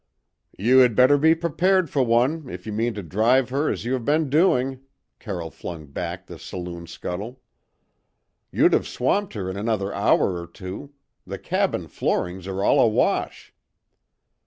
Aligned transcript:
"You 0.57 0.79
had 0.79 0.95
better 0.95 1.15
be 1.15 1.35
prepared 1.35 1.87
for 1.87 2.01
one, 2.01 2.49
if 2.49 2.65
you 2.65 2.73
mean 2.73 2.95
to 2.95 3.03
drive 3.03 3.49
her 3.49 3.69
as 3.71 3.85
you 3.85 3.93
have 3.93 4.03
been 4.03 4.31
doing." 4.31 4.79
Carroll 5.19 5.51
flung 5.51 5.85
back 5.85 6.25
the 6.25 6.39
saloon 6.39 6.87
scuttle. 6.87 7.39
"You'd 8.51 8.73
have 8.73 8.87
swamped 8.87 9.35
her 9.35 9.47
in 9.47 9.57
another 9.57 9.93
hour 9.93 10.41
or 10.41 10.47
two; 10.47 10.93
the 11.27 11.37
cabin 11.37 11.87
floorings 11.87 12.47
are 12.47 12.63
all 12.63 12.79
awash." 12.79 13.53